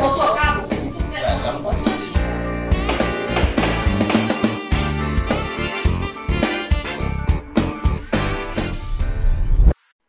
[0.00, 0.62] vou tocar.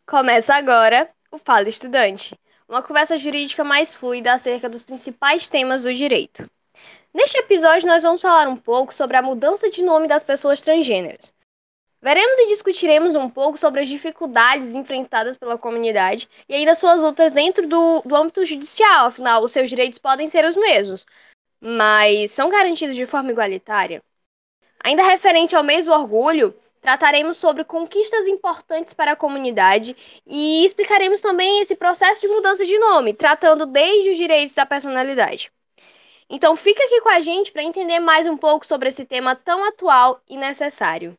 [0.07, 2.37] Começa agora o Fala Estudante,
[2.69, 6.47] uma conversa jurídica mais fluida acerca dos principais temas do direito.
[7.13, 11.33] Neste episódio, nós vamos falar um pouco sobre a mudança de nome das pessoas transgêneros.
[12.03, 17.31] Veremos e discutiremos um pouco sobre as dificuldades enfrentadas pela comunidade e ainda suas lutas
[17.31, 21.05] dentro do, do âmbito judicial, afinal, os seus direitos podem ser os mesmos,
[21.61, 24.03] mas são garantidos de forma igualitária.
[24.83, 29.95] Ainda referente ao mês do orgulho, Trataremos sobre conquistas importantes para a comunidade
[30.27, 35.49] e explicaremos também esse processo de mudança de nome, tratando desde os direitos da personalidade.
[36.29, 39.63] Então fica aqui com a gente para entender mais um pouco sobre esse tema tão
[39.63, 41.17] atual e necessário.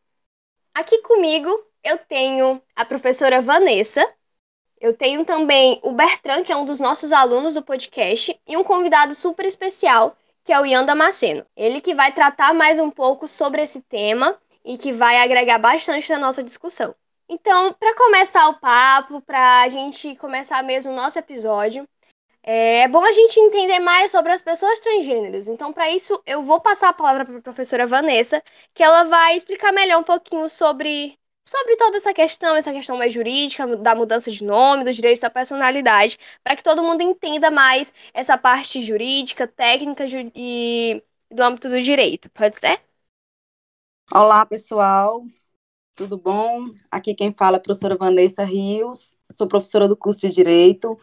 [0.74, 1.48] Aqui comigo
[1.84, 4.04] eu tenho a professora Vanessa,
[4.80, 8.64] eu tenho também o Bertrand, que é um dos nossos alunos do podcast, e um
[8.64, 11.46] convidado super especial, que é o Ian Damasceno.
[11.56, 16.10] Ele que vai tratar mais um pouco sobre esse tema e que vai agregar bastante
[16.10, 16.92] na nossa discussão.
[17.28, 21.88] Então, para começar o papo, para a gente começar mesmo o nosso episódio,
[22.46, 25.48] é, é bom a gente entender mais sobre as pessoas transgêneros.
[25.48, 28.42] Então, para isso, eu vou passar a palavra para a professora Vanessa,
[28.74, 33.14] que ela vai explicar melhor um pouquinho sobre, sobre toda essa questão, essa questão mais
[33.14, 37.94] jurídica, da mudança de nome, dos direitos da personalidade, para que todo mundo entenda mais
[38.12, 42.28] essa parte jurídica, técnica e do âmbito do direito.
[42.30, 42.78] Pode ser?
[44.12, 45.24] Olá, pessoal.
[45.94, 46.70] Tudo bom?
[46.90, 50.98] Aqui quem fala é a professora Vanessa Rios, sou professora do curso de Direito,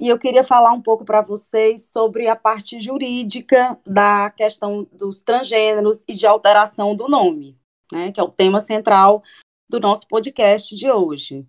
[0.00, 5.22] e eu queria falar um pouco para vocês sobre a parte jurídica da questão dos
[5.22, 7.56] transgêneros e de alteração do nome,
[7.92, 9.20] né, que é o tema central
[9.68, 11.46] do nosso podcast de hoje.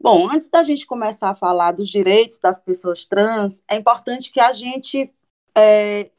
[0.00, 4.40] Bom, antes da gente começar a falar dos direitos das pessoas trans, é importante que
[4.40, 5.10] a gente
[5.54, 6.10] é,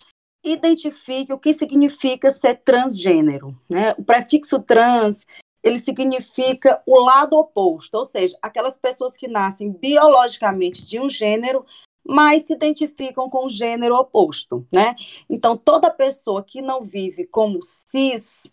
[0.44, 3.58] identifique o que significa ser transgênero.
[3.70, 3.94] Né?
[3.98, 5.26] O prefixo trans
[5.64, 11.66] ele significa o lado oposto, ou seja, aquelas pessoas que nascem biologicamente de um gênero,
[12.06, 14.96] mas se identificam com o gênero oposto, né?
[15.30, 18.44] Então, toda pessoa que não vive como cis,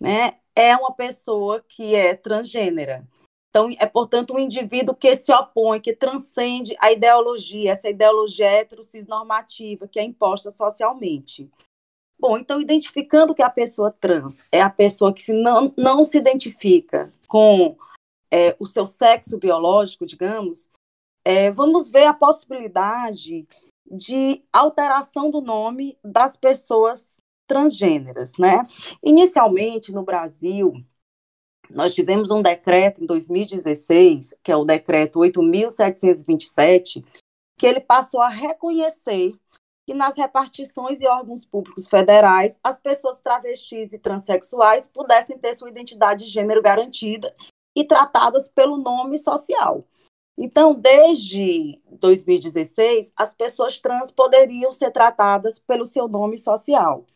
[0.00, 3.06] né, é uma pessoa que é transgênera.
[3.50, 9.88] Então, é, portanto, um indivíduo que se opõe, que transcende a ideologia, essa ideologia heterocis-normativa
[9.88, 11.50] que é imposta socialmente.
[12.18, 16.16] Bom, então, identificando que a pessoa trans é a pessoa que se não, não se
[16.16, 17.76] identifica com
[18.30, 20.70] é, o seu sexo biológico, digamos,
[21.24, 23.46] é, vamos ver a possibilidade
[23.90, 27.16] de alteração do nome das pessoas
[27.46, 28.62] transgêneras, né?
[29.02, 30.72] Inicialmente, no Brasil,
[31.70, 37.04] nós tivemos um decreto em 2016, que é o decreto 8.727,
[37.58, 39.34] que ele passou a reconhecer
[39.86, 45.70] que nas repartições e órgãos públicos federais, as pessoas travestis e transexuais pudessem ter sua
[45.70, 47.32] identidade de gênero garantida
[47.74, 49.84] e tratadas pelo nome social.
[50.36, 57.06] Então, desde 2016, as pessoas trans poderiam ser tratadas pelo seu nome social.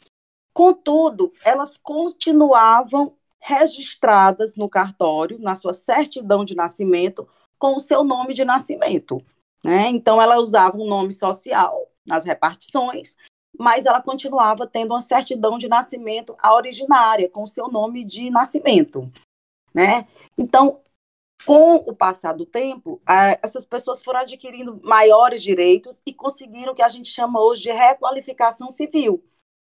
[0.54, 8.32] Contudo, elas continuavam registradas no cartório, na sua certidão de nascimento, com o seu nome
[8.32, 9.18] de nascimento.
[9.64, 9.88] Né?
[9.88, 13.16] Então, ela usava um nome social nas repartições,
[13.58, 19.10] mas ela continuava tendo uma certidão de nascimento originária, com seu nome de nascimento.
[19.74, 20.06] Né?
[20.36, 20.80] Então,
[21.46, 23.00] com o passar do tempo,
[23.42, 27.72] essas pessoas foram adquirindo maiores direitos e conseguiram o que a gente chama hoje de
[27.72, 29.24] requalificação civil,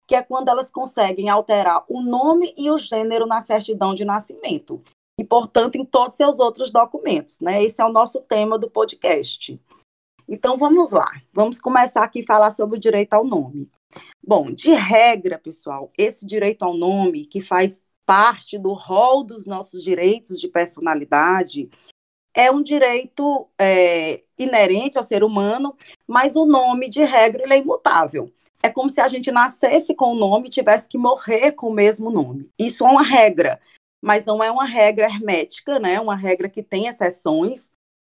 [0.08, 4.84] que é quando elas conseguem alterar o nome e o gênero na certidão de nascimento.
[5.18, 7.40] E, portanto, em todos os seus outros documentos.
[7.40, 7.64] Né?
[7.64, 9.60] Esse é o nosso tema do podcast.
[10.28, 11.10] Então, vamos lá.
[11.34, 13.70] Vamos começar aqui a falar sobre o direito ao nome.
[14.26, 19.84] Bom, de regra, pessoal, esse direito ao nome, que faz parte do rol dos nossos
[19.84, 21.70] direitos de personalidade,
[22.36, 25.76] é um direito é, inerente ao ser humano,
[26.08, 28.28] mas o nome, de regra, ele é imutável
[28.66, 31.74] é como se a gente nascesse com o nome e tivesse que morrer com o
[31.74, 32.50] mesmo nome.
[32.58, 33.60] Isso é uma regra,
[34.02, 35.94] mas não é uma regra hermética, né?
[35.94, 37.72] É uma regra que tem exceções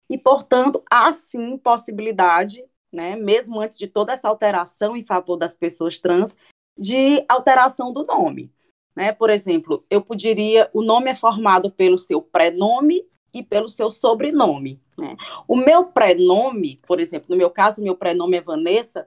[0.10, 5.54] e, portanto, há sim possibilidade, né, mesmo antes de toda essa alteração em favor das
[5.54, 6.38] pessoas trans,
[6.78, 8.52] de alteração do nome.
[8.96, 9.12] Né?
[9.12, 14.82] Por exemplo, eu poderia, o nome é formado pelo seu prenome e pelo seu sobrenome.
[15.00, 15.16] Né?
[15.48, 19.06] O meu prenome, por exemplo, no meu caso, meu prenome é Vanessa,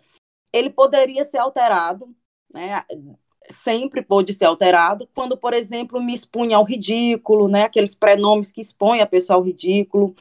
[0.53, 2.15] ele poderia ser alterado,
[2.53, 2.85] né?
[3.49, 7.65] sempre pôde ser alterado, quando, por exemplo, me expunha ao ridículo, né?
[7.65, 10.15] aqueles prenomes que expõem a pessoa ao ridículo,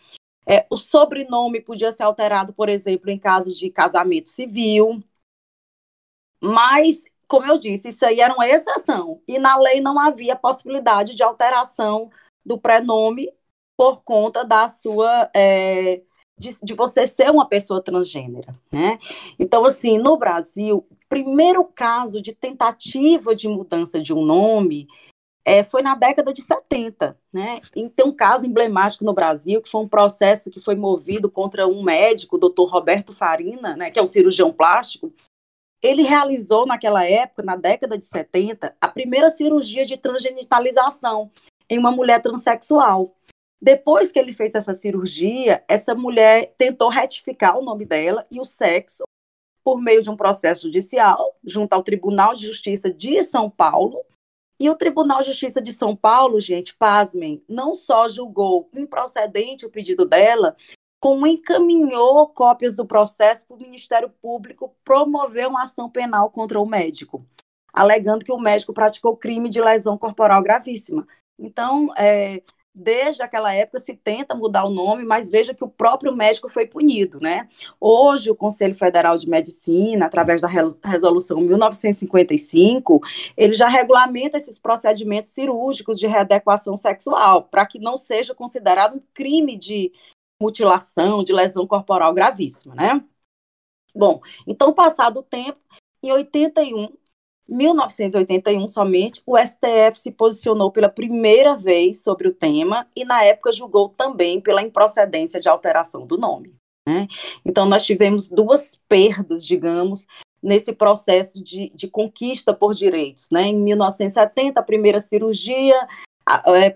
[0.47, 5.03] É, o sobrenome podia ser alterado, por exemplo, em casos de casamento civil.
[6.41, 9.21] Mas, como eu disse, isso aí era uma exceção.
[9.27, 12.07] E na lei não havia possibilidade de alteração
[12.45, 13.31] do prenome
[13.77, 15.29] por conta da sua.
[15.35, 16.01] É,
[16.37, 18.97] de, de, você ser uma pessoa transgênera, né?
[19.37, 24.87] Então, assim, no Brasil, primeiro caso de tentativa de mudança de um nome
[25.45, 27.59] é, foi na década de 70, né?
[27.75, 31.67] E tem um caso emblemático no Brasil, que foi um processo que foi movido contra
[31.67, 35.11] um médico, o doutor Roberto Farina, né, que é um cirurgião plástico.
[35.81, 41.31] Ele realizou, naquela época, na década de 70, a primeira cirurgia de transgenitalização
[41.69, 43.15] em uma mulher transexual.
[43.61, 48.45] Depois que ele fez essa cirurgia, essa mulher tentou retificar o nome dela e o
[48.45, 49.03] sexo
[49.63, 54.03] por meio de um processo judicial junto ao Tribunal de Justiça de São Paulo,
[54.59, 59.69] e o Tribunal de Justiça de São Paulo, gente, pasmem, não só julgou improcedente o
[59.69, 60.55] pedido dela,
[60.99, 66.65] como encaminhou cópias do processo para o Ministério Público promover uma ação penal contra o
[66.65, 67.25] médico,
[67.73, 71.07] alegando que o médico praticou crime de lesão corporal gravíssima.
[71.37, 72.43] Então, é,
[72.73, 76.65] desde aquela época se tenta mudar o nome, mas veja que o próprio médico foi
[76.65, 77.49] punido, né?
[77.79, 83.01] Hoje o Conselho Federal de Medicina, através da resolução 1955,
[83.35, 89.01] ele já regulamenta esses procedimentos cirúrgicos de readequação sexual, para que não seja considerado um
[89.13, 89.91] crime de
[90.41, 93.03] mutilação, de lesão corporal gravíssima, né?
[93.93, 95.59] Bom, então passado o tempo,
[96.01, 96.93] em 81
[97.49, 103.51] 1981 somente, o STF se posicionou pela primeira vez sobre o tema e, na época,
[103.51, 106.55] julgou também pela improcedência de alteração do nome.
[106.87, 107.07] Né?
[107.45, 110.05] Então, nós tivemos duas perdas, digamos,
[110.41, 113.27] nesse processo de, de conquista por direitos.
[113.31, 113.47] Né?
[113.47, 115.75] Em 1970, a primeira cirurgia,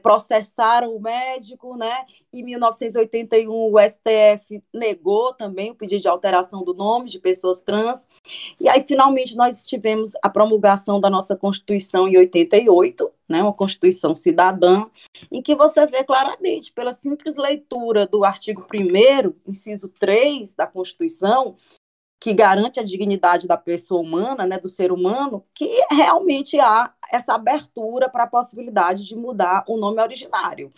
[0.01, 2.03] processaram o médico, né?
[2.33, 8.07] Em 1981, o STF negou também o pedido de alteração do nome de pessoas trans.
[8.59, 13.43] E aí, finalmente, nós tivemos a promulgação da nossa Constituição em 88, né?
[13.43, 14.85] Uma Constituição cidadã,
[15.31, 21.55] em que você vê claramente, pela simples leitura do artigo 1, inciso 3 da Constituição,
[22.23, 27.33] que garante a dignidade da pessoa humana, né, do ser humano, que realmente há essa
[27.33, 30.71] abertura para a possibilidade de mudar o nome originário.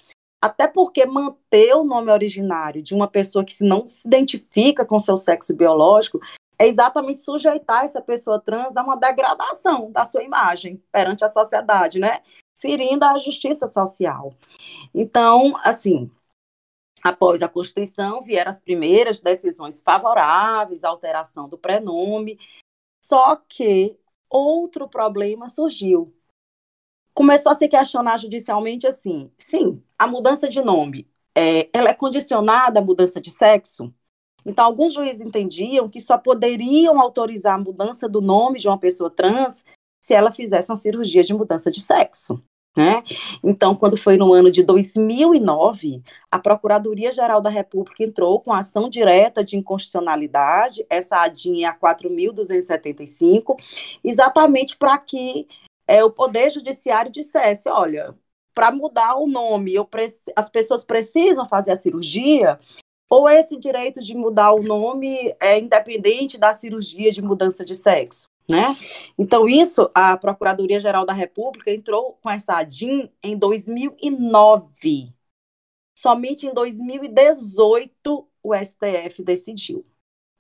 [0.43, 4.99] Até porque manter o nome originário de uma pessoa que se não se identifica com
[4.99, 6.19] seu sexo biológico
[6.57, 11.99] é exatamente sujeitar essa pessoa trans a uma degradação da sua imagem perante a sociedade,
[11.99, 12.21] né?
[12.55, 14.31] Ferindo a justiça social.
[14.95, 16.09] Então, assim,
[17.05, 22.39] Após a Constituição, vieram as primeiras decisões favoráveis à alteração do prenome,
[22.99, 23.95] só que
[24.27, 26.11] outro problema surgiu.
[27.13, 32.79] Começou a se questionar judicialmente assim: sim, a mudança de nome é, ela é condicionada
[32.79, 33.93] à mudança de sexo?
[34.43, 39.11] Então, alguns juízes entendiam que só poderiam autorizar a mudança do nome de uma pessoa
[39.11, 39.63] trans
[40.03, 42.43] se ela fizesse uma cirurgia de mudança de sexo.
[42.75, 43.01] Né?
[43.41, 49.41] Então, quando foi no ano de 2009, a Procuradoria-Geral da República entrou com ação direta
[49.41, 53.55] de inconstitucionalidade, essa adinha 4.275,
[54.03, 55.47] exatamente para que
[55.87, 58.13] é, o Poder Judiciário dissesse: olha,
[58.53, 59.75] para mudar o nome,
[60.35, 62.59] as pessoas precisam fazer a cirurgia,
[63.09, 68.27] ou esse direito de mudar o nome é independente da cirurgia de mudança de sexo?
[68.47, 68.77] Né?
[69.17, 75.13] Então, isso, a Procuradoria-Geral da República entrou com essa ADIM em 2009.
[75.97, 79.85] Somente em 2018 o STF decidiu.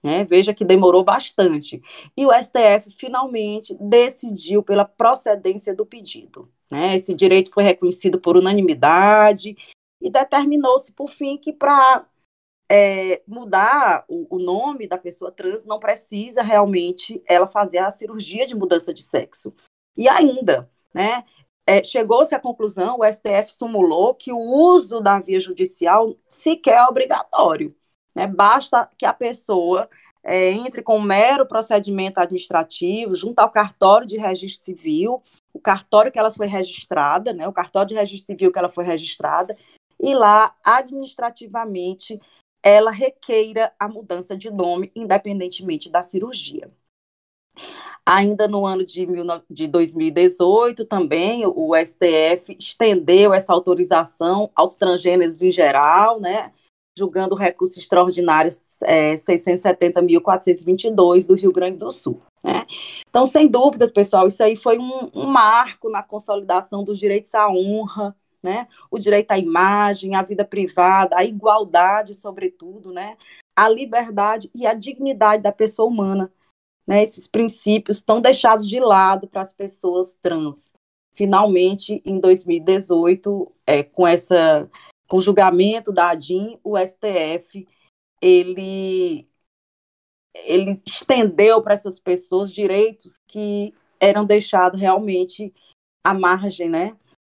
[0.03, 0.23] Né?
[0.23, 1.81] Veja que demorou bastante.
[2.15, 6.47] E o STF finalmente decidiu pela procedência do pedido.
[6.71, 6.97] Né?
[6.97, 9.57] Esse direito foi reconhecido por unanimidade
[9.99, 12.05] e determinou-se, por fim, que para
[12.69, 18.45] é, mudar o, o, nome da pessoa trans não precisa realmente ela fazer a cirurgia
[18.45, 19.53] de mudança de sexo.
[19.95, 21.23] E ainda, né,
[21.67, 26.85] é, chegou-se à conclusão, o STF simulou que o uso da via judicial sequer é
[26.85, 27.75] obrigatório.
[28.15, 29.89] Né, basta que a pessoa
[30.23, 35.21] é, entre com um mero procedimento administrativo junto ao cartório de registro civil,
[35.53, 38.83] o cartório que ela foi registrada, né, o cartório de registro civil que ela foi
[38.83, 39.55] registrada,
[40.01, 42.19] e lá administrativamente
[42.65, 46.67] ela requeira a mudança de nome, independentemente da cirurgia.
[48.03, 49.07] Ainda no ano de,
[49.47, 56.51] de 2018, também o STF estendeu essa autorização aos transgêneros em geral, né,
[56.97, 62.19] julgando o recurso extraordinário é, 670.422 do Rio Grande do Sul.
[62.43, 62.65] Né?
[63.07, 67.47] Então, sem dúvidas, pessoal, isso aí foi um, um marco na consolidação dos direitos à
[67.47, 68.15] honra,
[68.45, 68.67] né?
[68.89, 73.17] O direito à imagem, à vida privada, à igualdade, sobretudo, né?
[73.55, 76.31] A liberdade e a dignidade da pessoa humana,
[76.87, 77.03] né?
[77.03, 80.71] Esses princípios estão deixados de lado para as pessoas trans.
[81.13, 84.69] Finalmente, em 2018, é, com essa
[85.07, 87.67] com o julgamento da ADIM, o STF
[88.21, 89.27] ele
[90.43, 95.53] ele estendeu para essas pessoas direitos que eram deixados realmente
[96.03, 96.97] à margem, né?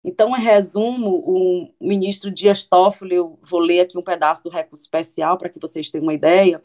[0.08, 4.84] Então, em resumo, o ministro Dias Toffoli, eu vou ler aqui um pedaço do recurso
[4.84, 6.62] especial para que vocês tenham uma ideia,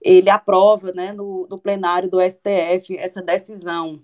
[0.00, 4.00] ele aprova né, no, no plenário do STF essa decisão.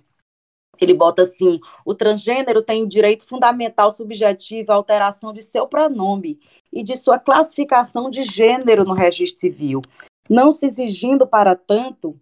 [0.80, 6.40] Ele bota assim: o transgênero tem direito fundamental subjetivo à alteração de seu pronome
[6.72, 9.80] e de sua classificação de gênero no registro civil,
[10.28, 12.18] não se exigindo para tanto,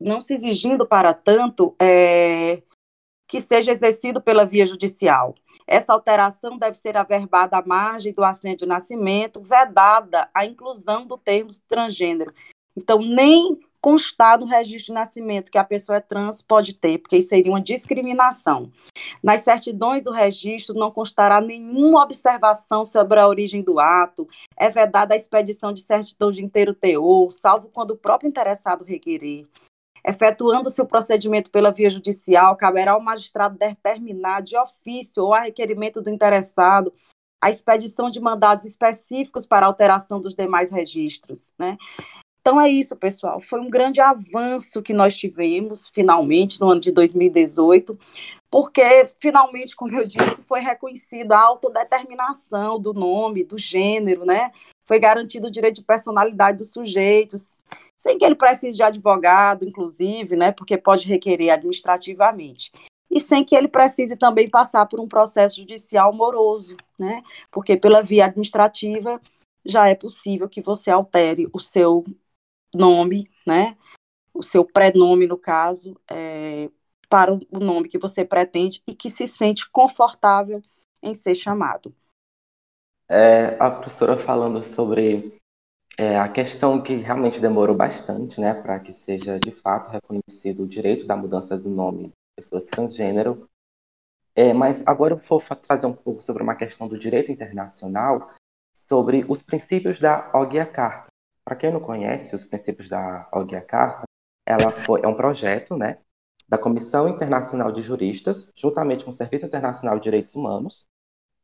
[0.00, 2.62] não se exigindo para tanto é,
[3.28, 5.34] que seja exercido pela via judicial.
[5.66, 11.16] Essa alteração deve ser averbada à margem do assento de nascimento, vedada a inclusão do
[11.16, 12.32] termo transgênero.
[12.76, 17.18] Então, nem constar no registro de nascimento que a pessoa é trans pode ter, porque
[17.18, 18.72] isso seria uma discriminação.
[19.22, 25.12] Nas certidões do registro não constará nenhuma observação sobre a origem do ato, é vedada
[25.12, 29.44] a expedição de certidão de inteiro teor, salvo quando o próprio interessado requerer.
[30.06, 36.02] Efetuando-se o procedimento pela via judicial, caberá ao magistrado determinar de ofício ou a requerimento
[36.02, 36.92] do interessado
[37.42, 41.76] a expedição de mandados específicos para alteração dos demais registros, né?
[42.40, 43.40] Então é isso, pessoal.
[43.40, 47.98] Foi um grande avanço que nós tivemos, finalmente, no ano de 2018,
[48.50, 54.50] porque, finalmente, como eu disse, foi reconhecida a autodeterminação do nome, do gênero, né?
[54.86, 57.58] Foi garantido o direito de personalidade dos sujeitos,
[58.04, 62.70] sem que ele precise de advogado, inclusive, né, porque pode requerer administrativamente.
[63.10, 68.02] E sem que ele precise também passar por um processo judicial moroso, né, porque pela
[68.02, 69.18] via administrativa
[69.64, 72.04] já é possível que você altere o seu
[72.74, 73.74] nome, né,
[74.34, 76.68] o seu prenome, no caso, é,
[77.08, 80.60] para o nome que você pretende e que se sente confortável
[81.02, 81.94] em ser chamado.
[83.08, 85.40] É, a professora falando sobre
[85.96, 90.68] é, a questão que realmente demorou bastante, né, para que seja de fato reconhecido o
[90.68, 93.48] direito da mudança do nome de pessoas transgênero.
[94.34, 98.30] É, mas agora eu vou trazer um pouco sobre uma questão do direito internacional,
[98.76, 101.06] sobre os princípios da Ogya Carta.
[101.44, 104.02] Para quem não conhece os princípios da Ogya Carta,
[104.44, 105.98] ela foi, é um projeto, né,
[106.48, 110.86] da Comissão Internacional de Juristas, juntamente com o Serviço Internacional de Direitos Humanos,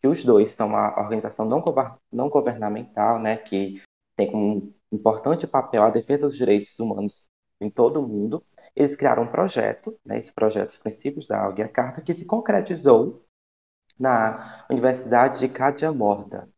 [0.00, 3.80] que os dois são uma organização não governamental, né, que
[4.20, 7.24] tem como importante papel a defesa dos direitos humanos
[7.58, 8.44] em todo o mundo.
[8.76, 13.24] Eles criaram um projeto, né, esse projeto dos princípios da Algia Carta, que se concretizou
[13.98, 16.48] na Universidade de Kadiamorda,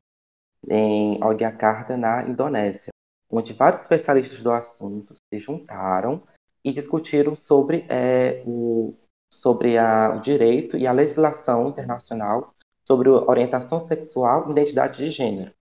[0.69, 2.91] em Yogyakarta, na Indonésia,
[3.31, 6.23] onde vários especialistas do assunto se juntaram
[6.65, 8.95] e discutiram sobre, é, o,
[9.33, 12.55] sobre a, o direito e a legislação internacional
[12.85, 15.53] sobre orientação sexual e identidade de gênero.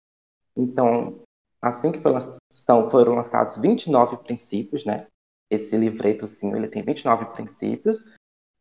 [0.55, 1.23] Então,
[1.61, 5.07] assim que foi lançação, foram lançados 29 princípios, né?
[5.49, 8.05] Esse livreto, sim, ele tem 29 princípios.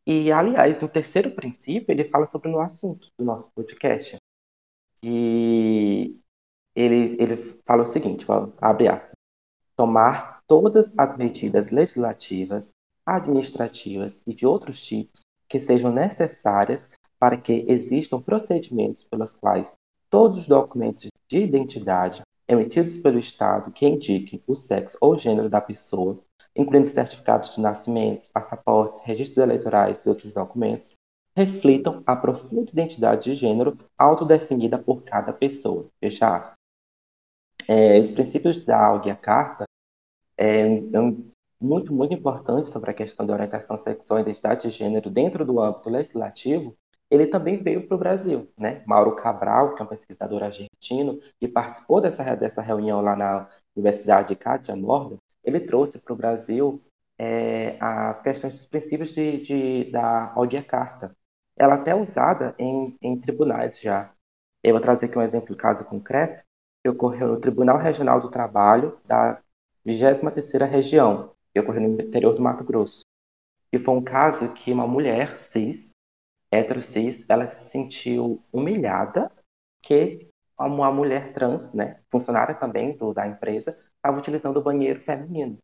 [0.05, 4.17] E, aliás, no terceiro princípio, ele fala sobre o assunto do nosso podcast.
[5.03, 6.19] E
[6.75, 8.25] ele, ele fala o seguinte,
[8.59, 9.13] abre aspas,
[9.75, 12.71] tomar todas as medidas legislativas,
[13.05, 16.87] administrativas e de outros tipos que sejam necessárias
[17.19, 19.73] para que existam procedimentos pelos quais
[20.09, 25.61] todos os documentos de identidade emitidos pelo Estado que indiquem o sexo ou gênero da
[25.61, 26.19] pessoa,
[26.55, 30.93] incluindo certificados de nascimento, passaportes, registros eleitorais e outros documentos,
[31.33, 35.87] reflitam a profunda identidade de gênero autodefinida por cada pessoa.
[35.99, 36.53] Fecha
[37.67, 39.63] é, os princípios da Áurea Carta
[40.37, 40.81] é, é
[41.59, 45.61] muito, muito importante sobre a questão da orientação sexual e identidade de gênero dentro do
[45.61, 46.75] âmbito legislativo,
[47.11, 48.49] ele também veio para o Brasil.
[48.57, 48.81] Né?
[48.87, 54.29] Mauro Cabral, que é um pesquisador argentino, que participou dessa, dessa reunião lá na Universidade
[54.29, 56.81] de Cátia Morgan, ele trouxe para o Brasil
[57.19, 61.13] é, as questões dos princípios de, de, da Ogya Carta.
[61.57, 64.13] Ela até é usada em, em tribunais já.
[64.63, 66.43] Eu vou trazer aqui um exemplo de caso concreto
[66.81, 69.41] que ocorreu no Tribunal Regional do Trabalho da
[69.85, 73.03] 23ª Região, que ocorreu no interior do Mato Grosso.
[73.71, 75.91] E foi um caso que uma mulher cis
[76.51, 79.31] hétero cis, ela se sentiu humilhada
[79.81, 80.29] que
[80.59, 85.57] uma mulher trans, né, funcionária também do, da empresa, estava utilizando o banheiro feminino.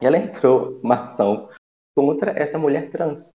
[0.00, 1.48] E ela entrou uma ação
[1.94, 3.30] contra essa mulher trans.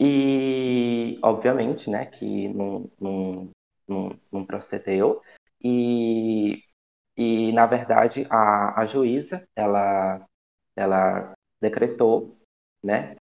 [0.00, 3.50] E, obviamente, né, que num, num,
[3.86, 5.22] não, não procedeu.
[5.62, 6.62] E,
[7.16, 10.26] e, na verdade, a, a juíza, ela,
[10.74, 12.36] ela decretou,
[12.82, 13.16] né,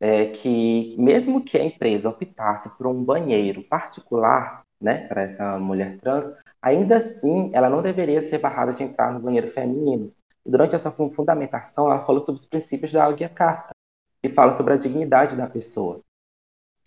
[0.00, 5.98] é, que mesmo que a empresa optasse por um banheiro particular, né, para essa mulher
[5.98, 10.12] trans, ainda assim ela não deveria ser barrada de entrar no banheiro feminino.
[10.44, 13.74] E durante essa fundamentação, ela falou sobre os princípios da Águia Carta,
[14.22, 16.00] que fala sobre a dignidade da pessoa.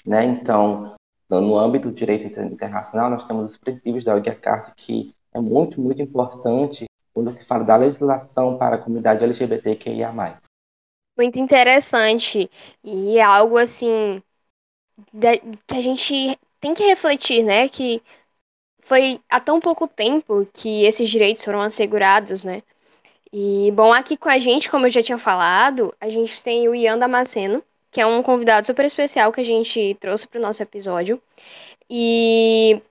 [0.03, 0.23] Né?
[0.23, 0.95] Então,
[1.29, 5.79] no âmbito do direito internacional, nós temos os princípios da Águia Carta, que é muito,
[5.79, 10.11] muito importante quando se fala da legislação para a comunidade LGBTQIA+.
[11.17, 12.49] Muito interessante.
[12.83, 14.21] E é algo, assim,
[15.67, 17.67] que a gente tem que refletir, né?
[17.69, 18.01] Que
[18.83, 22.63] foi há tão pouco tempo que esses direitos foram assegurados, né?
[23.33, 26.75] E, bom, aqui com a gente, como eu já tinha falado, a gente tem o
[26.75, 30.63] Ian Damasceno, que é um convidado super especial que a gente trouxe para o nosso
[30.63, 31.21] episódio.
[31.89, 32.81] E,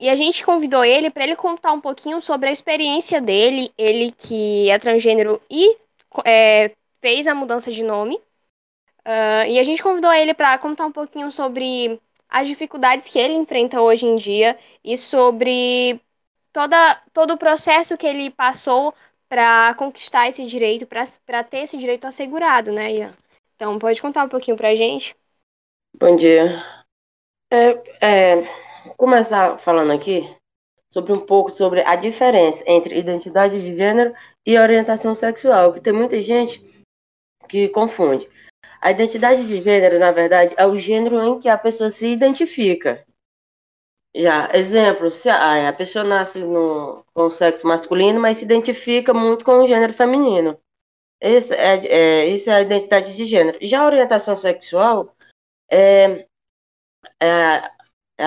[0.00, 4.12] e a gente convidou ele para ele contar um pouquinho sobre a experiência dele, ele
[4.12, 5.76] que é transgênero e
[6.26, 8.16] é, fez a mudança de nome.
[9.00, 13.34] Uh, e a gente convidou ele para contar um pouquinho sobre as dificuldades que ele
[13.34, 16.00] enfrenta hoje em dia e sobre
[16.52, 18.94] toda, todo o processo que ele passou
[19.28, 23.14] para conquistar esse direito, para ter esse direito assegurado, né, Ian?
[23.56, 25.16] Então, pode contar um pouquinho para a gente?
[25.98, 26.62] Bom dia.
[27.50, 28.48] É, é,
[28.96, 30.28] começar falando aqui
[30.90, 34.14] sobre um pouco sobre a diferença entre identidade de gênero
[34.46, 36.77] e orientação sexual, que tem muita gente
[37.48, 38.28] que confunde.
[38.80, 43.04] A identidade de gênero, na verdade, é o gênero em que a pessoa se identifica.
[44.14, 49.12] Já, exemplo, se a, a pessoa nasce no, com o sexo masculino, mas se identifica
[49.12, 50.58] muito com o gênero feminino.
[51.20, 53.58] Isso é, é, isso é a identidade de gênero.
[53.60, 55.14] Já a orientação sexual
[55.70, 56.26] é,
[57.20, 57.70] é,
[58.18, 58.24] é,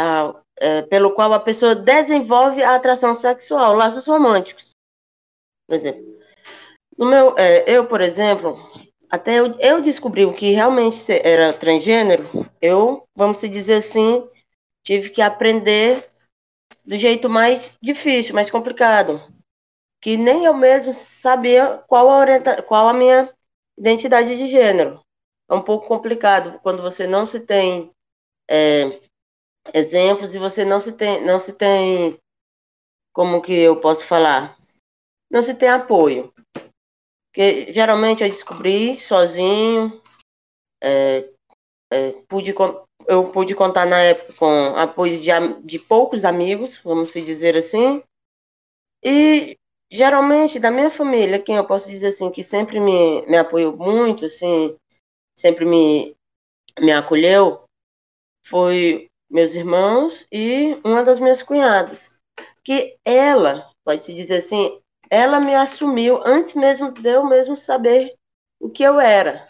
[0.58, 4.72] é pelo qual a pessoa desenvolve a atração sexual, laços românticos.
[5.68, 6.20] Por exemplo,
[6.98, 8.60] no meu, é, eu, por exemplo,
[9.12, 14.26] até eu, eu descobri o que realmente era transgênero, eu, vamos dizer assim,
[14.82, 16.10] tive que aprender
[16.86, 19.22] do jeito mais difícil, mais complicado,
[20.02, 23.30] que nem eu mesmo sabia qual a, orienta qual a minha
[23.78, 25.02] identidade de gênero.
[25.50, 27.92] É um pouco complicado quando você não se tem
[28.50, 29.02] é,
[29.74, 32.18] exemplos e você não se tem, não se tem,
[33.14, 34.58] como que eu posso falar,
[35.30, 36.34] não se tem apoio.
[37.32, 40.02] Porque geralmente eu descobri sozinho,
[40.84, 41.30] é,
[41.90, 42.54] é, pude,
[43.08, 45.30] eu pude contar na época com apoio de,
[45.64, 48.04] de poucos amigos, vamos dizer assim,
[49.02, 49.58] e
[49.90, 54.26] geralmente da minha família, quem eu posso dizer assim, que sempre me, me apoiou muito,
[54.26, 54.76] assim,
[55.38, 56.14] sempre me,
[56.80, 57.64] me acolheu,
[58.46, 62.14] foi meus irmãos e uma das minhas cunhadas,
[62.62, 64.81] que ela, pode-se dizer assim,
[65.12, 68.18] ela me assumiu antes mesmo de eu mesmo saber
[68.58, 69.46] o que eu era,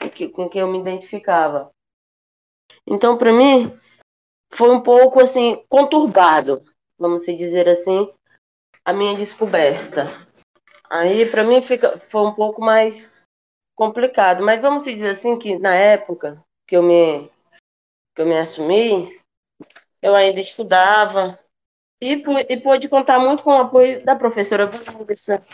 [0.00, 1.72] o que, com quem eu me identificava.
[2.86, 3.76] Então, para mim,
[4.52, 6.62] foi um pouco assim conturbado,
[6.96, 8.08] vamos dizer assim,
[8.84, 10.06] a minha descoberta.
[10.88, 13.12] Aí, para mim, fica, foi um pouco mais
[13.74, 14.44] complicado.
[14.44, 17.28] Mas vamos dizer assim que na época que eu me
[18.14, 19.20] que eu me assumi,
[20.02, 21.38] eu ainda estudava,
[22.00, 25.44] e, e pôde contar muito com o apoio da professora Vanessa,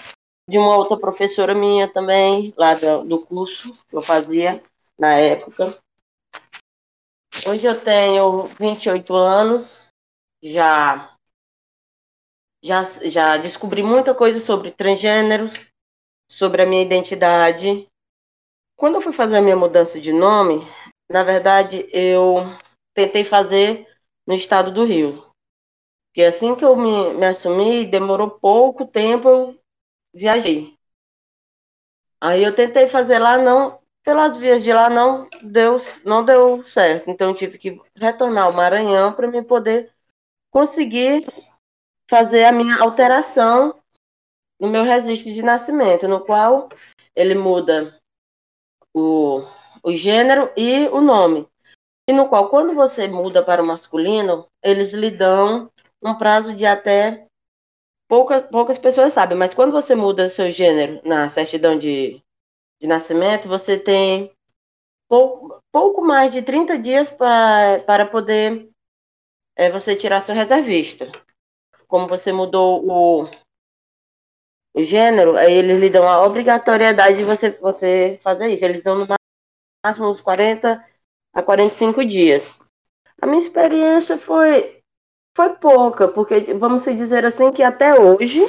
[0.49, 4.63] de uma outra professora minha também, lá do, do curso que eu fazia
[4.99, 5.77] na época.
[7.47, 9.89] Hoje eu tenho 28 anos,
[10.43, 11.17] já,
[12.65, 15.55] já, já descobri muita coisa sobre transgêneros,
[16.31, 17.87] sobre a minha identidade.
[18.77, 20.61] Quando eu fui fazer a minha mudança de nome,
[21.11, 22.37] na verdade eu
[22.95, 23.87] tentei fazer
[24.27, 25.26] no estado do Rio.
[26.17, 29.61] Porque assim que eu me, me assumi, demorou pouco tempo, eu
[30.15, 30.75] viajei.
[32.19, 35.77] Aí eu tentei fazer lá, não, pelas vias de lá não deu,
[36.07, 37.11] não deu certo.
[37.11, 39.93] Então eu tive que retornar ao Maranhão para me poder
[40.51, 41.21] conseguir
[42.09, 43.79] fazer a minha alteração
[44.59, 46.71] no meu registro de nascimento, no qual
[47.15, 48.01] ele muda
[48.95, 49.43] o,
[49.83, 51.47] o gênero e o nome.
[52.09, 55.71] E no qual, quando você muda para o masculino, eles lhe dão
[56.03, 57.27] um prazo de até
[58.09, 62.23] pouca, poucas pessoas sabem, mas quando você muda seu gênero na certidão de,
[62.81, 64.33] de nascimento, você tem
[65.09, 68.69] pouco, pouco mais de 30 dias pra, para poder
[69.57, 71.11] é, você tirar seu reservista.
[71.89, 73.31] Como você mudou o,
[74.75, 78.65] o gênero, aí eles lhe dão a obrigatoriedade de você, você fazer isso.
[78.65, 79.07] Eles dão no
[79.85, 80.85] máximo uns 40
[81.33, 82.59] a 45 dias.
[83.21, 84.76] A minha experiência foi
[85.37, 88.41] foi pouca, porque vamos dizer assim que até hoje,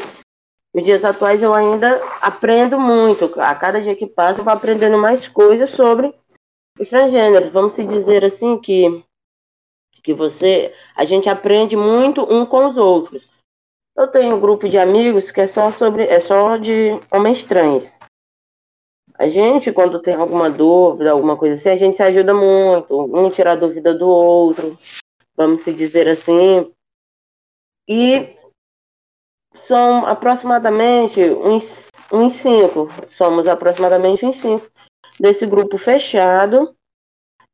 [0.73, 3.29] nos dias atuais, eu ainda aprendo muito.
[3.41, 6.15] A cada dia que passa, eu vou aprendendo mais coisas sobre
[6.79, 7.49] os transgêneros.
[7.49, 9.03] Vamos dizer assim que
[10.01, 13.29] que você, a gente aprende muito um com os outros.
[13.93, 17.93] Eu tenho um grupo de amigos que é só sobre, é só de homens trans.
[19.15, 23.29] A gente, quando tem alguma dúvida, alguma coisa assim, a gente se ajuda muito, um
[23.29, 24.77] tira a dúvida do outro,
[25.35, 26.71] vamos se dizer assim.
[27.87, 28.35] E
[29.55, 34.69] são aproximadamente uns, uns cinco, somos aproximadamente uns cinco
[35.19, 36.75] desse grupo fechado,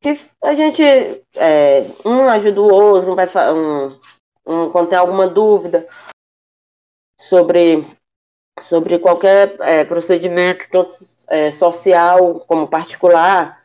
[0.01, 3.99] que a gente, é, um ajuda o outro, um vai um,
[4.45, 5.87] um, quando tem alguma dúvida
[7.19, 7.87] sobre,
[8.59, 10.95] sobre qualquer é, procedimento, tanto
[11.29, 13.63] é, social como particular,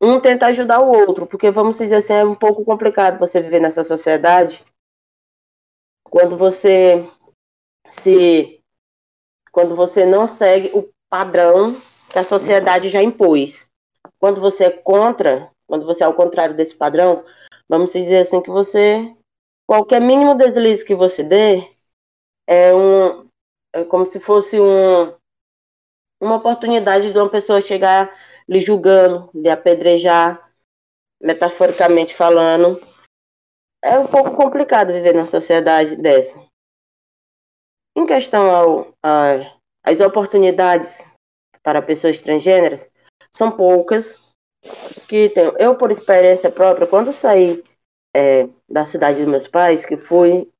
[0.00, 3.60] um tenta ajudar o outro, porque vamos dizer assim, é um pouco complicado você viver
[3.60, 4.64] nessa sociedade
[6.10, 7.08] quando você
[7.88, 8.60] se
[9.52, 11.76] quando você não segue o padrão
[12.10, 13.66] que a sociedade já impôs.
[14.18, 17.24] Quando você é contra, quando você é ao contrário desse padrão,
[17.68, 19.14] vamos dizer assim que você
[19.66, 21.68] qualquer mínimo deslize que você dê
[22.46, 23.26] é um
[23.72, 25.14] é como se fosse um
[26.20, 28.14] uma oportunidade de uma pessoa chegar
[28.48, 30.50] lhe julgando, lhe apedrejar,
[31.20, 32.80] metaforicamente falando.
[33.82, 36.38] É um pouco complicado viver numa sociedade dessa.
[37.96, 41.04] Em questão ao, a, as oportunidades
[41.62, 42.88] para pessoas transgêneras,
[43.30, 44.24] são poucas.
[45.08, 47.62] Que tem, eu, por experiência própria, quando saí
[48.14, 50.50] é, da cidade dos meus pais, que fui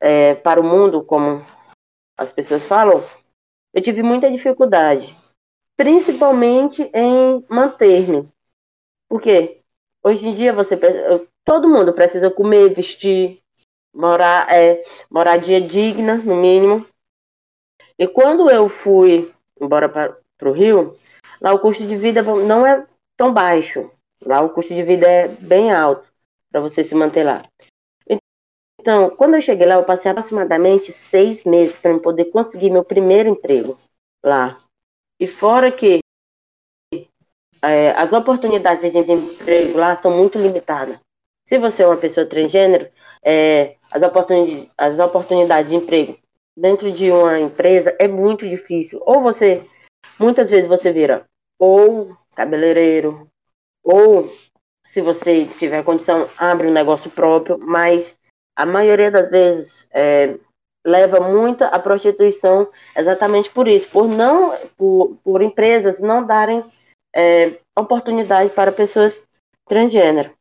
[0.00, 1.44] é, para o mundo, como
[2.18, 3.02] as pessoas falam,
[3.72, 5.16] eu tive muita dificuldade,
[5.76, 8.28] principalmente em manter-me.
[9.08, 9.62] Porque
[10.04, 10.76] hoje em dia você
[11.44, 13.40] todo mundo precisa comer, vestir,
[13.94, 16.86] morar, é, moradia digna, no mínimo.
[17.98, 20.96] E quando eu fui embora para o Rio,
[21.40, 23.90] lá o custo de vida não é tão baixo.
[24.24, 26.06] Lá o custo de vida é bem alto
[26.50, 27.42] para você se manter lá.
[28.80, 33.28] Então, quando eu cheguei lá, eu passei aproximadamente seis meses para poder conseguir meu primeiro
[33.28, 33.78] emprego
[34.24, 34.58] lá.
[35.20, 36.00] E fora que
[37.62, 40.98] é, as oportunidades de emprego lá são muito limitadas.
[41.44, 42.88] Se você é uma pessoa transgênero,
[43.22, 46.16] é, as, oportunidades, as oportunidades de emprego
[46.56, 49.02] dentro de uma empresa é muito difícil.
[49.04, 49.66] Ou você,
[50.18, 51.24] muitas vezes você vira
[51.58, 53.28] ou cabeleireiro,
[53.84, 54.30] ou
[54.84, 58.18] se você tiver condição, abre um negócio próprio, mas
[58.56, 60.36] a maioria das vezes é,
[60.84, 66.64] leva muito à prostituição exatamente por isso, por não por, por empresas não darem
[67.14, 69.22] é, oportunidade para pessoas
[69.68, 70.32] transgênero.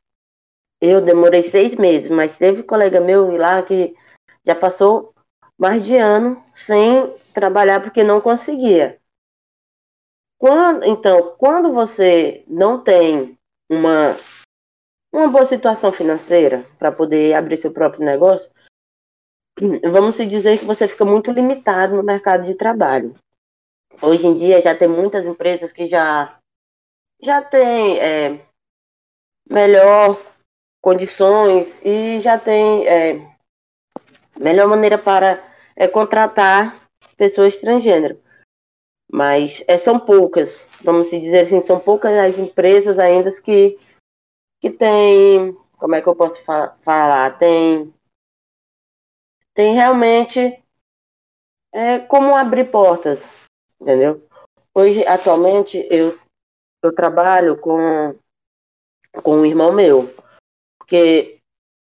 [0.82, 3.96] Eu demorei seis meses, mas teve um colega meu lá que
[4.44, 5.14] já passou
[5.58, 9.00] mais de ano sem trabalhar porque não conseguia.
[10.40, 13.38] Quando, então, quando você não tem
[13.70, 14.16] uma
[15.14, 18.50] uma boa situação financeira para poder abrir seu próprio negócio,
[19.84, 23.14] vamos se dizer que você fica muito limitado no mercado de trabalho.
[24.02, 26.40] Hoje em dia já tem muitas empresas que já
[27.22, 28.46] já tem é,
[29.48, 30.18] melhor
[30.82, 33.28] condições e já tem é,
[34.40, 35.44] melhor maneira para
[35.76, 38.20] é, contratar pessoas transgênero.
[39.12, 43.78] Mas é, são poucas, vamos dizer assim, são poucas as empresas ainda que
[44.62, 47.36] que tem, como é que eu posso fa falar?
[47.40, 47.92] Tem,
[49.56, 50.64] tem realmente
[51.74, 53.28] é, como abrir portas,
[53.82, 54.24] entendeu?
[54.74, 56.18] Hoje, atualmente, eu,
[56.84, 58.16] eu trabalho com,
[59.24, 60.14] com um irmão meu,
[60.92, 61.40] porque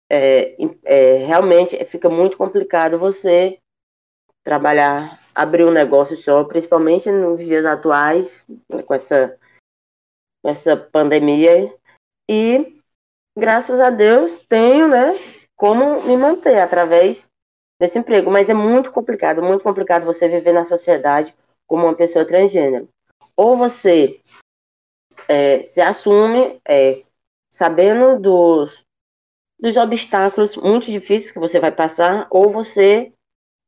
[0.09, 3.59] é, é, realmente fica muito complicado você
[4.41, 8.45] trabalhar, abrir um negócio só, principalmente nos dias atuais,
[8.85, 9.37] com essa,
[10.41, 11.75] com essa pandemia,
[12.29, 12.79] e
[13.37, 15.11] graças a Deus tenho, né,
[15.57, 17.27] como me manter através
[17.81, 21.35] desse emprego, mas é muito complicado, muito complicado você viver na sociedade
[21.67, 22.87] como uma pessoa transgênero.
[23.35, 24.21] Ou você
[25.27, 27.03] é, se assume é,
[27.51, 28.85] sabendo dos,
[29.61, 33.13] dos obstáculos muito difíceis que você vai passar, ou você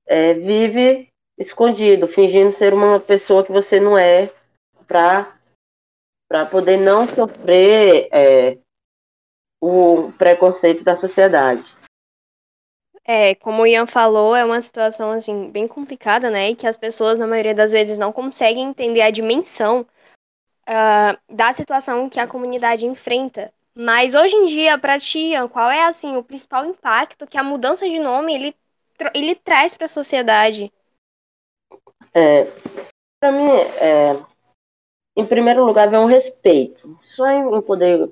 [0.08, 4.32] é, vive escondido, fingindo ser uma pessoa que você não é,
[4.88, 5.32] para
[6.28, 8.58] para poder não sofrer é,
[9.62, 11.64] o preconceito da sociedade.
[13.06, 16.50] É, como o Ian falou, é uma situação assim bem complicada, né?
[16.50, 19.86] E que as pessoas, na maioria das vezes, não conseguem entender a dimensão
[20.68, 25.86] uh, da situação que a comunidade enfrenta Mas hoje em dia, pra ti, qual é
[25.86, 28.56] assim o principal impacto que a mudança de nome ele,
[29.16, 30.72] ele traz pra sociedade?
[32.14, 32.44] É,
[33.20, 33.50] para mim,
[33.82, 34.14] é,
[35.16, 36.98] em primeiro lugar, vem um respeito.
[37.02, 38.12] Só em, em poder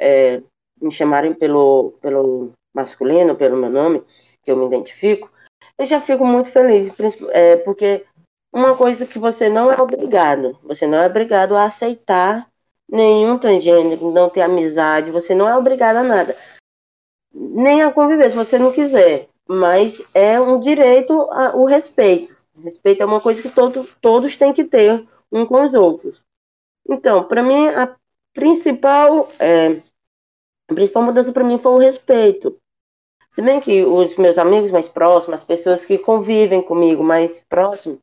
[0.00, 0.42] é,
[0.80, 4.02] me chamarem pelo, pelo masculino, pelo meu nome,
[4.42, 5.30] que eu me identifico,
[5.78, 6.90] eu já fico muito feliz,
[7.30, 8.04] é, porque
[8.52, 12.48] uma coisa que você não é obrigado, você não é obrigado a aceitar
[12.92, 16.36] nenhum transgênero, não ter amizade, você não é obrigado a nada.
[17.32, 19.28] Nem a conviver, se você não quiser.
[19.48, 22.36] Mas é um direito a- o respeito.
[22.62, 26.22] Respeito é uma coisa que todo, todos têm que ter um com os outros.
[26.86, 27.96] Então, para mim, a
[28.34, 29.80] principal, é,
[30.70, 32.56] a principal mudança para mim foi o respeito.
[33.30, 37.98] Se bem que os meus amigos mais próximos, as pessoas que convivem comigo mais próximo,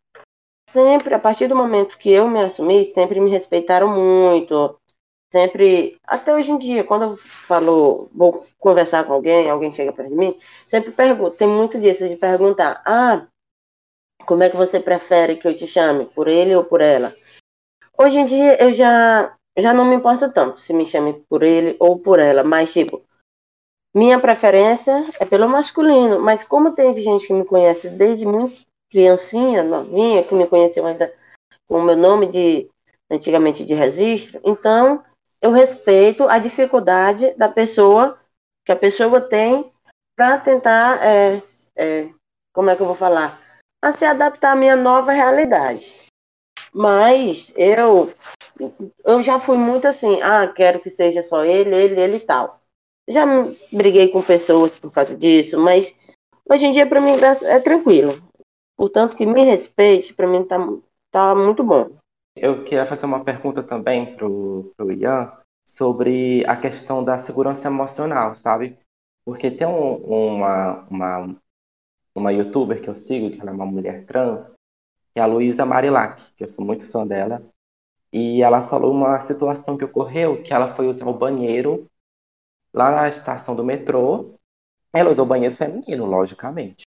[0.71, 4.79] sempre, a partir do momento que eu me assumi, sempre me respeitaram muito.
[5.31, 10.09] Sempre, até hoje em dia, quando eu falo, vou conversar com alguém, alguém chega perto
[10.09, 13.27] de mim, sempre pergunto, tem muito disso de perguntar, ah,
[14.25, 16.05] como é que você prefere que eu te chame?
[16.05, 17.15] Por ele ou por ela?
[17.95, 21.75] Hoje em dia eu já, já não me importo tanto se me chame por ele
[21.79, 23.03] ou por ela, mas tipo,
[23.93, 29.63] minha preferência é pelo masculino, mas como tem gente que me conhece desde muito criancinha,
[29.63, 31.13] novinha, que me conheceu ainda
[31.67, 32.69] com o meu nome de
[33.09, 35.03] antigamente de registro, então
[35.41, 38.19] eu respeito a dificuldade da pessoa
[38.65, 39.71] que a pessoa tem
[40.15, 41.37] para tentar, é,
[41.75, 42.09] é,
[42.53, 43.39] como é que eu vou falar,
[43.81, 45.95] a se adaptar à minha nova realidade.
[46.73, 48.13] Mas eu
[49.05, 52.59] eu já fui muito assim, ah, quero que seja só ele, ele, ele e tal.
[53.07, 53.25] Já
[53.71, 55.95] briguei com pessoas por causa disso, mas
[56.47, 57.13] hoje em dia para mim
[57.45, 58.21] é tranquilo.
[58.79, 60.55] Portanto, que me respeite, para mim tá,
[61.11, 61.97] tá muito bom.
[62.33, 65.33] Eu queria fazer uma pergunta também pro, pro Ian
[65.65, 68.77] sobre a questão da segurança emocional, sabe?
[69.25, 71.35] Porque tem um- uma, uma,
[72.15, 74.53] uma youtuber que eu sigo, que ela é uma mulher trans,
[75.13, 77.43] que é a Luísa Marilac, que eu sou muito fã dela,
[78.13, 81.85] e ela falou uma situação que ocorreu, que ela foi usar o banheiro
[82.73, 84.35] lá na estação do metrô,
[84.93, 86.88] ela usou o banheiro feminino, logicamente.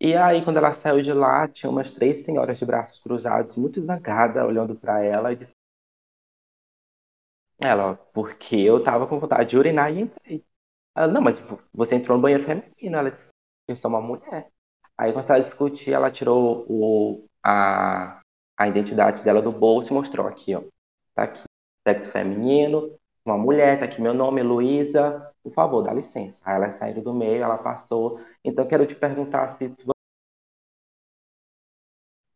[0.00, 3.82] E aí, quando ela saiu de lá, tinha umas três senhoras de braços cruzados, muito
[3.82, 5.52] zangadas, olhando para ela e disse:
[7.58, 10.44] Ela, porque eu tava com vontade de urinar e entrei.
[10.96, 11.40] Ela, não, mas
[11.72, 12.96] você entrou no banheiro feminino.
[12.98, 13.30] Ela disse:
[13.68, 14.50] Eu sou uma mulher.
[14.98, 18.20] Aí, quando ela discutir, ela tirou o, a,
[18.58, 20.62] a identidade dela do bolso e mostrou aqui, ó.
[21.14, 21.42] Tá aqui,
[21.86, 25.32] sexo feminino, uma mulher, tá aqui meu nome, Luísa.
[25.46, 26.42] Por favor, dá licença.
[26.44, 28.18] Aí ela saiu do meio, ela passou.
[28.44, 29.72] Então, quero te perguntar se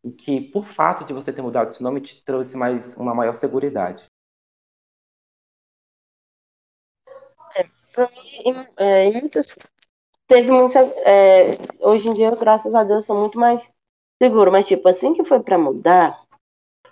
[0.04, 3.34] e que, por fato de você ter mudado seu nome, te trouxe mais uma maior
[3.34, 4.06] segurança.
[7.92, 9.54] Pra mim, em, é, em muitas.
[10.28, 10.80] Teve muita.
[11.06, 13.70] é, hoje em dia, graças a Deus, sou muito mais
[14.22, 14.52] seguro.
[14.52, 16.22] Mas, tipo, assim que foi pra mudar,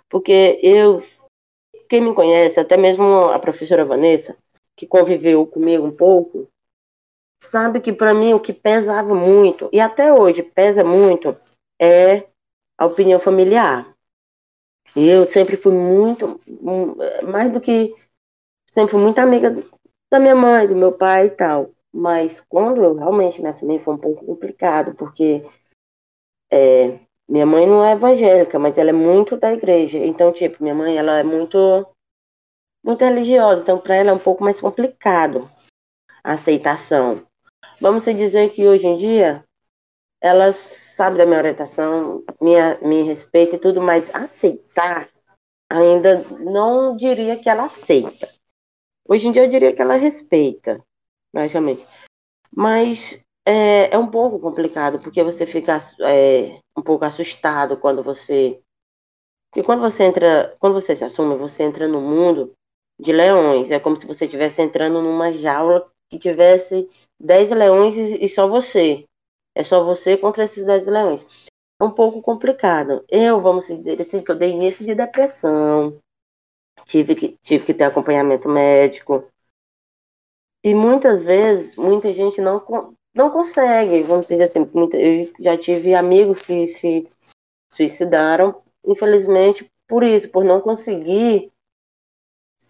[0.09, 1.03] porque eu.
[1.89, 4.37] Quem me conhece, até mesmo a professora Vanessa,
[4.79, 6.47] que conviveu comigo um pouco,
[7.43, 11.35] sabe que pra mim o que pesava muito, e até hoje pesa muito,
[11.77, 12.25] é
[12.77, 13.93] a opinião familiar.
[14.95, 16.39] Eu sempre fui muito.
[17.27, 17.93] Mais do que.
[18.71, 19.51] Sempre fui muito amiga
[20.09, 21.71] da minha mãe, do meu pai e tal.
[21.93, 25.43] Mas quando eu realmente me assumi foi um pouco complicado, porque
[26.49, 29.97] é, minha mãe não é evangélica, mas ela é muito da igreja.
[29.99, 31.85] Então, tipo, minha mãe ela é muito
[32.83, 35.49] muito religiosa, então para ela é um pouco mais complicado
[36.23, 37.25] a aceitação.
[37.81, 39.43] Vamos dizer que hoje em dia
[40.21, 45.09] ela sabe da minha orientação, minha, me respeita e tudo, mas aceitar
[45.69, 48.27] ainda não diria que ela aceita.
[49.07, 50.83] Hoje em dia eu diria que ela respeita,
[51.33, 51.85] logicamente.
[52.51, 58.61] Mas é, é um pouco complicado, porque você fica é, um pouco assustado quando você.
[59.49, 60.55] Porque quando você entra.
[60.59, 62.55] Quando você se assume, você entra no mundo
[62.99, 63.71] de leões.
[63.71, 69.05] É como se você estivesse entrando numa jaula que tivesse 10 leões e, só você.
[69.55, 71.25] É só você contra esses 10 leões.
[71.79, 73.03] É um pouco complicado.
[73.09, 75.97] Eu, vamos dizer assim, que eu dei início de depressão.
[76.85, 79.25] Tive que, tive que ter acompanhamento médico.
[80.63, 82.61] E muitas vezes, muita gente não,
[83.15, 87.07] não consegue, vamos dizer assim, muita- eu já tive amigos que se
[87.71, 91.51] suicidaram, infelizmente, por isso, por não conseguir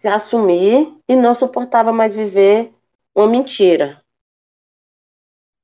[0.00, 2.72] se assumir e não suportava mais viver
[3.14, 4.02] uma mentira.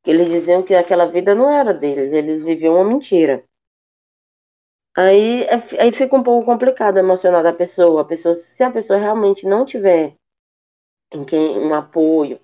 [0.07, 3.43] Eles diziam que aquela vida não era deles, eles viviam uma mentira.
[4.95, 8.03] Aí, é- aí fica um pouco complicado o emocional da pessoa.
[8.03, 10.15] A pessoa, se a pessoa realmente não tiver
[11.15, 12.39] em quem um apoio,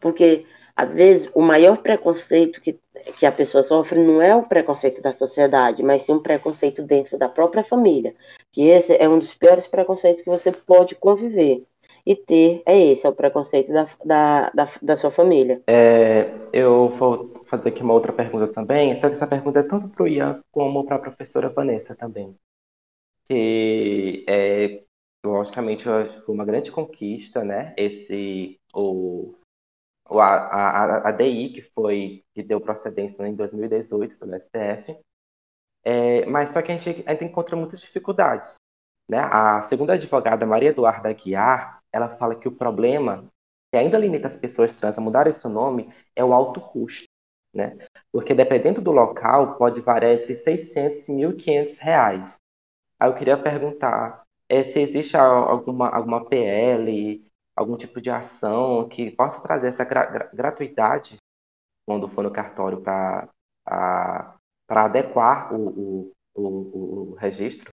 [0.00, 2.80] porque às vezes o maior preconceito que,
[3.18, 7.18] que a pessoa sofre não é o preconceito da sociedade, mas sim um preconceito dentro
[7.18, 8.14] da própria família,
[8.54, 11.66] que esse é um dos piores preconceitos que você pode conviver
[12.06, 15.60] e ter, é esse, é o preconceito da, da, da, da sua família.
[15.66, 19.88] É, eu vou fazer aqui uma outra pergunta também, só que essa pergunta é tanto
[19.88, 22.36] para o Ian como para a professora Vanessa também.
[23.28, 24.84] Que é,
[25.26, 27.74] logicamente foi uma grande conquista, né?
[27.76, 29.34] Esse o,
[30.08, 34.96] o a, a, a DI que foi que deu procedência em 2018 pelo STF,
[35.84, 38.54] é, mas só que a gente ainda encontra muitas dificuldades,
[39.08, 39.18] né?
[39.18, 43.28] A segunda advogada Maria Eduarda Aguiar, ela fala que o problema
[43.70, 47.06] que ainda limita as pessoas trans a mudar esse nome é o alto custo,
[47.54, 47.76] né?
[48.12, 52.34] Porque dependendo do local pode variar entre 600 e 1.500 reais.
[52.98, 57.24] Aí eu queria perguntar é, se existe alguma, alguma PL,
[57.56, 61.16] algum tipo de ação que possa trazer essa gra gratuidade
[61.86, 63.28] quando for no cartório para
[64.68, 67.68] adequar o, o, o, o registro?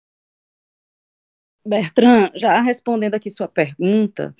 [1.65, 4.35] Bertrand, já respondendo aqui sua pergunta,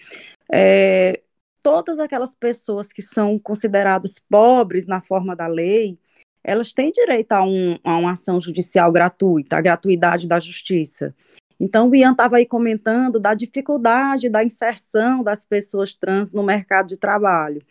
[0.52, 1.22] é,
[1.62, 5.98] todas aquelas pessoas que são consideradas pobres na forma da lei,
[6.44, 11.16] elas têm direito a, um, a uma ação judicial gratuita, a gratuidade da justiça.
[11.60, 16.88] Então, o Ian estava aí comentando da dificuldade da inserção das pessoas trans no mercado
[16.88, 17.62] de trabalho.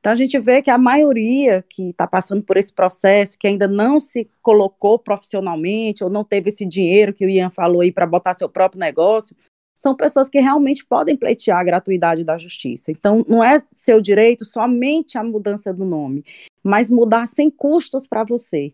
[0.00, 3.66] Então, a gente vê que a maioria que está passando por esse processo, que ainda
[3.66, 8.06] não se colocou profissionalmente, ou não teve esse dinheiro que o Ian falou aí para
[8.06, 9.36] botar seu próprio negócio,
[9.74, 12.90] são pessoas que realmente podem pleitear a gratuidade da justiça.
[12.90, 16.24] Então, não é seu direito somente a mudança do nome,
[16.62, 18.72] mas mudar sem custos para você.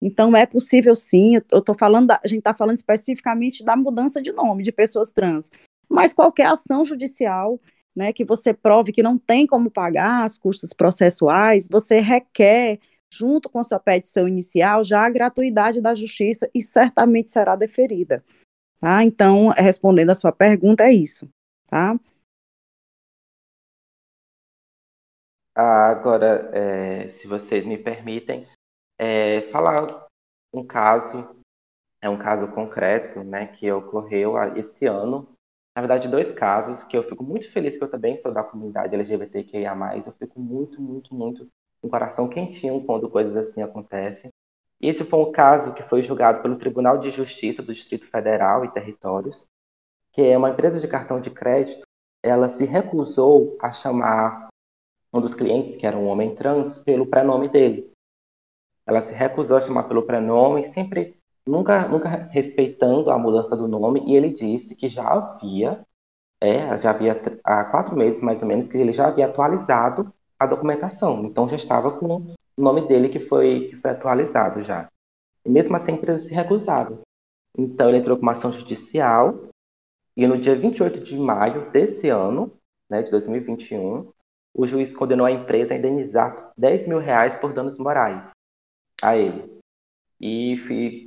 [0.00, 4.32] Então, é possível sim, eu estou falando, a gente está falando especificamente da mudança de
[4.32, 5.50] nome de pessoas trans,
[5.88, 7.60] mas qualquer ação judicial
[7.94, 12.80] né, que você prove que não tem como pagar as custas processuais, você requer,
[13.12, 18.24] junto com sua petição inicial, já a gratuidade da justiça e certamente será deferida.
[18.80, 19.02] Tá?
[19.02, 21.28] Então, respondendo a sua pergunta, é isso.
[21.66, 21.98] Tá?
[25.56, 28.44] Ah, agora, é, se vocês me permitem,
[28.98, 30.08] é, falar
[30.52, 31.36] um caso,
[32.02, 35.28] é um caso concreto, né, que ocorreu esse ano.
[35.74, 38.94] Na verdade, dois casos que eu fico muito feliz que eu também sou da comunidade
[38.94, 39.74] LGBTQIA+,
[40.06, 41.48] eu fico muito, muito, muito
[41.80, 44.30] com o coração quentinho quando coisas assim acontecem.
[44.80, 48.64] E esse foi um caso que foi julgado pelo Tribunal de Justiça do Distrito Federal
[48.64, 49.46] e Territórios,
[50.12, 51.84] que é uma empresa de cartão de crédito,
[52.22, 54.48] ela se recusou a chamar
[55.12, 57.92] um dos clientes, que era um homem trans, pelo prenome dele.
[58.86, 64.02] Ela se recusou a chamar pelo prenome, sempre nunca, nunca respeitando a mudança do nome,
[64.06, 65.84] e ele disse que já havia,
[66.40, 70.46] é, já havia há quatro meses mais ou menos, que ele já havia atualizado a
[70.46, 74.88] documentação, então já estava com o nome dele que foi, que foi atualizado já.
[75.44, 77.00] E mesmo assim a empresa se recusava.
[77.56, 79.48] Então ele entrou com uma ação judicial,
[80.16, 82.52] e no dia 28 de maio desse ano,
[82.88, 84.12] né, de 2021,
[84.54, 88.30] o juiz condenou a empresa a indenizar 10 mil reais por danos morais
[89.02, 89.53] a ele.
[90.20, 90.54] E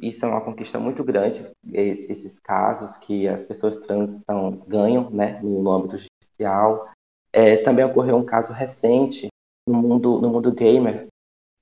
[0.04, 5.39] isso é uma conquista muito grande, esses casos que as pessoas trans estão, ganham né,
[5.41, 6.89] no âmbito judicial.
[7.32, 9.28] É, também ocorreu um caso recente
[9.67, 11.08] no mundo, no mundo gamer,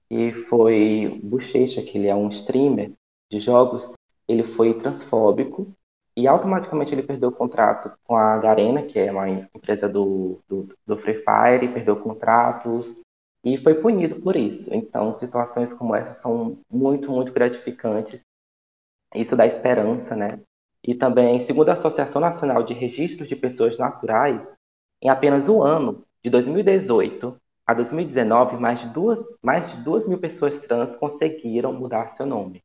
[0.10, 2.92] que foi Bochecha, que ele é um streamer
[3.32, 3.90] de jogos,
[4.28, 5.68] ele foi transfóbico
[6.18, 10.70] e automaticamente ele perdeu o contrato com a Garena, que é uma empresa do, do,
[10.86, 13.02] do Free Fire, perdeu contratos,
[13.46, 14.74] e foi punido por isso.
[14.74, 18.26] Então, situações como essa são muito, muito gratificantes.
[19.14, 20.40] Isso dá esperança, né?
[20.84, 24.56] E também, segundo a Associação Nacional de Registros de Pessoas Naturais,
[25.00, 30.18] em apenas um ano, de 2018 a 2019, mais de duas, mais de duas mil
[30.18, 32.64] pessoas trans conseguiram mudar seu nome.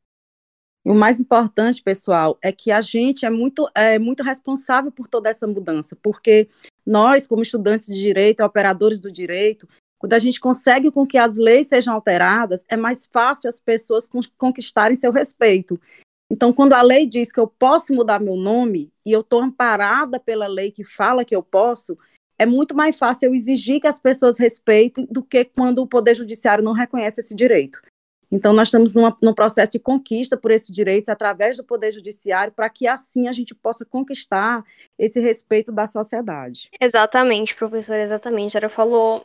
[0.83, 5.07] E o mais importante, pessoal, é que a gente é muito, é muito responsável por
[5.07, 6.49] toda essa mudança, porque
[6.83, 9.67] nós, como estudantes de direito, operadores do direito,
[10.01, 14.09] quando a gente consegue com que as leis sejam alteradas, é mais fácil as pessoas
[14.35, 15.79] conquistarem seu respeito.
[16.27, 20.19] Então, quando a lei diz que eu posso mudar meu nome e eu estou amparada
[20.19, 21.95] pela lei que fala que eu posso,
[22.35, 26.15] é muito mais fácil eu exigir que as pessoas respeitem do que quando o Poder
[26.15, 27.79] Judiciário não reconhece esse direito.
[28.31, 32.51] Então, nós estamos numa, num processo de conquista por esses direitos através do Poder Judiciário,
[32.51, 34.63] para que assim a gente possa conquistar
[34.97, 36.69] esse respeito da sociedade.
[36.81, 38.57] Exatamente, professora, exatamente.
[38.57, 39.23] Ela falou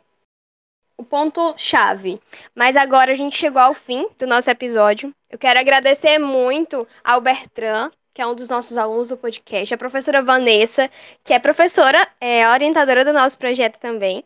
[0.97, 2.19] o ponto chave.
[2.55, 5.13] Mas agora a gente chegou ao fim do nosso episódio.
[5.29, 9.77] Eu quero agradecer muito ao Bertrand, que é um dos nossos alunos do podcast, a
[9.77, 10.89] professora Vanessa,
[11.23, 14.23] que é professora, é orientadora do nosso projeto também.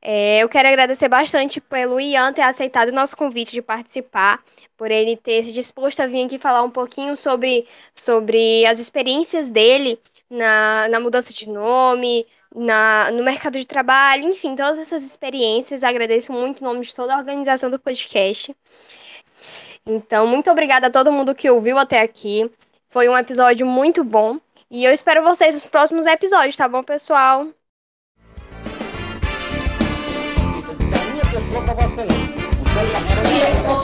[0.00, 4.40] É, eu quero agradecer bastante pelo Ian ter aceitado o nosso convite de participar,
[4.76, 9.50] por ele ter se disposto a vir aqui falar um pouquinho sobre, sobre as experiências
[9.50, 9.98] dele
[10.28, 15.82] na, na mudança de nome, na, no mercado de trabalho, enfim, todas essas experiências.
[15.82, 18.54] Agradeço muito em nome de toda a organização do podcast.
[19.84, 22.50] Então, muito obrigada a todo mundo que ouviu até aqui.
[22.88, 24.38] Foi um episódio muito bom.
[24.70, 27.46] E eu espero vocês nos próximos episódios, tá bom, pessoal?
[33.22, 33.83] Sim,